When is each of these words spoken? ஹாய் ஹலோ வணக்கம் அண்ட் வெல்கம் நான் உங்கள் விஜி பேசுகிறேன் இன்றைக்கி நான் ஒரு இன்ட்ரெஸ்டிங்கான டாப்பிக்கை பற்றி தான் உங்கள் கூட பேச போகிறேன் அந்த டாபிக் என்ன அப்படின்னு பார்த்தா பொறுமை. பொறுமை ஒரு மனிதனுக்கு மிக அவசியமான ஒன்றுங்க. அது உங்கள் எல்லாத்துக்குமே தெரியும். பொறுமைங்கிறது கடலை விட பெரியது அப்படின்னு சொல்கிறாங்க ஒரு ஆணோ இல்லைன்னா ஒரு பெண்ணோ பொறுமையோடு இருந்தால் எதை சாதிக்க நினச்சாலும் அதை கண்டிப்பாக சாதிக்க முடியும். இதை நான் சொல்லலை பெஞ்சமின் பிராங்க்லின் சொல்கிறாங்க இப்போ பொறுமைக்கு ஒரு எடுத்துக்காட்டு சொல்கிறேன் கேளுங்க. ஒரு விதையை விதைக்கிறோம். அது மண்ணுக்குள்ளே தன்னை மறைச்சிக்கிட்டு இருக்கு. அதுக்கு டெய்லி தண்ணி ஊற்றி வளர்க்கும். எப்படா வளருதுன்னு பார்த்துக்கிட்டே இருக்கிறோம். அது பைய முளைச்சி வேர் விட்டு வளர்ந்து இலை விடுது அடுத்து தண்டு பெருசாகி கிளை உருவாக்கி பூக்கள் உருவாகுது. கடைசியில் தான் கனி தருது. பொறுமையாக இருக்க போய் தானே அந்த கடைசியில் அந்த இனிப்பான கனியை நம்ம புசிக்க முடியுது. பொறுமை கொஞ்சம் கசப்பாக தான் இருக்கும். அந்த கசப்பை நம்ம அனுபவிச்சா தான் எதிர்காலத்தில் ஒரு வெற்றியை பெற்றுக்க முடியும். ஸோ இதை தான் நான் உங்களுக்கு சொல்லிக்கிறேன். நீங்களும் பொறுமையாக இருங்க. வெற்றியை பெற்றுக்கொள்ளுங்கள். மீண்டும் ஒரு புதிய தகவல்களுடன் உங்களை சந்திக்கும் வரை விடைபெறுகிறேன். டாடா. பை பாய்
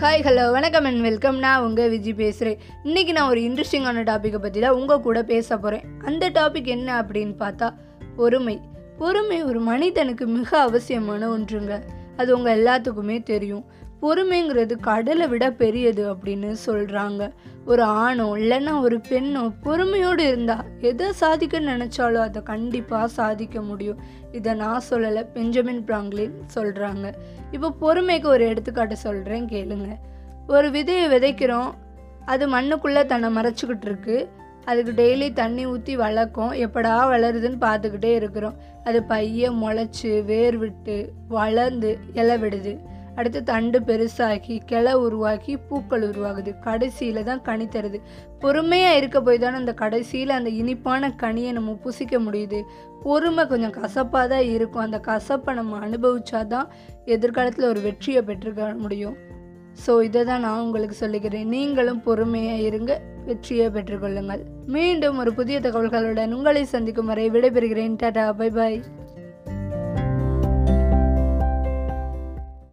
ஹாய் 0.00 0.22
ஹலோ 0.22 0.50
வணக்கம் 0.50 0.84
அண்ட் 0.84 1.00
வெல்கம் 1.00 1.38
நான் 1.38 1.62
உங்கள் 1.62 1.98
விஜி 1.98 2.14
பேசுகிறேன் 2.14 2.58
இன்றைக்கி 2.84 3.12
நான் 3.12 3.28
ஒரு 3.28 3.40
இன்ட்ரெஸ்டிங்கான 3.40 4.02
டாப்பிக்கை 4.02 4.38
பற்றி 4.38 4.60
தான் 4.60 4.72
உங்கள் 4.72 5.00
கூட 5.00 5.22
பேச 5.22 5.56
போகிறேன் 5.56 5.84
அந்த 6.04 6.30
டாபிக் 6.30 6.64
என்ன 6.64 7.02
அப்படின்னு 7.02 7.34
பார்த்தா 7.38 7.74
பொறுமை. 8.16 8.60
பொறுமை 8.98 9.42
ஒரு 9.42 9.60
மனிதனுக்கு 9.60 10.26
மிக 10.26 10.60
அவசியமான 10.60 11.28
ஒன்றுங்க. 11.28 11.80
அது 12.16 12.36
உங்கள் 12.36 12.64
எல்லாத்துக்குமே 12.64 13.22
தெரியும். 13.22 13.64
பொறுமைங்கிறது 14.02 14.74
கடலை 14.80 15.28
விட 15.28 15.50
பெரியது 15.50 16.14
அப்படின்னு 16.14 16.56
சொல்கிறாங்க 16.66 17.30
ஒரு 17.66 17.82
ஆணோ 17.82 18.26
இல்லைன்னா 18.36 18.80
ஒரு 18.80 19.00
பெண்ணோ 19.08 19.52
பொறுமையோடு 19.62 20.28
இருந்தால் 20.28 20.64
எதை 20.80 21.12
சாதிக்க 21.12 21.60
நினச்சாலும் 21.60 22.26
அதை 22.26 22.42
கண்டிப்பாக 22.42 23.08
சாதிக்க 23.08 23.60
முடியும். 23.60 24.00
இதை 24.32 24.54
நான் 24.54 24.82
சொல்லலை 24.90 25.26
பெஞ்சமின் 25.32 25.84
பிராங்க்லின் 25.84 26.36
சொல்கிறாங்க 26.54 27.12
இப்போ 27.50 27.70
பொறுமைக்கு 27.80 28.26
ஒரு 28.26 28.44
எடுத்துக்காட்டு 28.46 28.96
சொல்கிறேன் 28.96 29.46
கேளுங்க. 29.46 29.88
ஒரு 30.48 30.68
விதையை 30.68 31.06
விதைக்கிறோம். 31.14 31.70
அது 32.24 32.44
மண்ணுக்குள்ளே 32.54 33.06
தன்னை 33.06 33.36
மறைச்சிக்கிட்டு 33.36 33.88
இருக்கு. 33.90 34.28
அதுக்கு 34.64 34.92
டெய்லி 35.02 35.32
தண்ணி 35.32 35.66
ஊற்றி 35.66 35.96
வளர்க்கும். 35.96 36.52
எப்படா 36.52 36.94
வளருதுன்னு 37.12 37.58
பார்த்துக்கிட்டே 37.60 38.12
இருக்கிறோம். 38.14 38.56
அது 38.84 39.02
பைய 39.02 39.50
முளைச்சி 39.50 40.24
வேர் 40.24 40.58
விட்டு 40.58 41.12
வளர்ந்து 41.28 41.98
இலை 42.12 42.36
விடுது 42.36 42.74
அடுத்து 43.20 43.40
தண்டு 43.50 43.78
பெருசாகி 43.88 44.56
கிளை 44.70 44.92
உருவாக்கி 45.06 45.54
பூக்கள் 45.68 46.04
உருவாகுது. 46.10 46.52
கடைசியில் 46.66 47.26
தான் 47.30 47.42
கனி 47.48 47.66
தருது. 47.74 47.98
பொறுமையாக 48.44 48.98
இருக்க 49.00 49.18
போய் 49.26 49.42
தானே 49.44 49.56
அந்த 49.62 49.74
கடைசியில் 49.82 50.38
அந்த 50.38 50.50
இனிப்பான 50.60 51.12
கனியை 51.24 51.52
நம்ம 51.58 51.76
புசிக்க 51.86 52.18
முடியுது. 52.26 52.60
பொறுமை 53.04 53.44
கொஞ்சம் 53.52 53.76
கசப்பாக 53.80 54.26
தான் 54.34 54.46
இருக்கும். 54.54 54.86
அந்த 54.86 55.00
கசப்பை 55.10 55.54
நம்ம 55.60 55.78
அனுபவிச்சா 55.86 56.40
தான் 56.54 56.70
எதிர்காலத்தில் 57.16 57.70
ஒரு 57.72 57.82
வெற்றியை 57.88 58.22
பெற்றுக்க 58.30 58.72
முடியும். 58.84 59.18
ஸோ 59.84 59.92
இதை 60.06 60.22
தான் 60.30 60.44
நான் 60.46 60.62
உங்களுக்கு 60.64 60.96
சொல்லிக்கிறேன். 61.02 61.50
நீங்களும் 61.54 62.00
பொறுமையாக 62.06 62.64
இருங்க. 62.68 62.92
வெற்றியை 63.28 63.66
பெற்றுக்கொள்ளுங்கள். 63.76 64.42
மீண்டும் 64.76 65.18
ஒரு 65.22 65.30
புதிய 65.38 65.56
தகவல்களுடன் 65.66 66.34
உங்களை 66.38 66.64
சந்திக்கும் 66.74 67.10
வரை 67.12 67.26
விடைபெறுகிறேன். 67.36 67.94
டாடா. 68.02 68.24
பை 68.40 68.48
பாய் 68.58 68.78